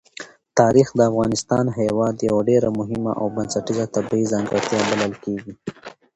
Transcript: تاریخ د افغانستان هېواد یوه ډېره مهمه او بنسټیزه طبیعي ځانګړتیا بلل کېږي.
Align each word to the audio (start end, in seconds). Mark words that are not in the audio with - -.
تاریخ 0.59 0.87
د 0.93 0.99
افغانستان 1.11 1.65
هېواد 1.79 2.15
یوه 2.29 2.41
ډېره 2.49 2.69
مهمه 2.79 3.11
او 3.19 3.25
بنسټیزه 3.35 3.85
طبیعي 3.95 4.25
ځانګړتیا 4.33 4.79
بلل 4.89 5.13
کېږي. 5.23 5.53